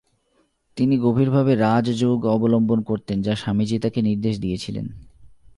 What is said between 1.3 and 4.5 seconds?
ভাবে ‘রাজযোগ’ অবলম্বন করতেন যা স্বামীজী তাকে নির্দেশ